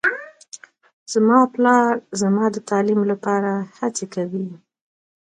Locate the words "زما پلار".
1.13-1.93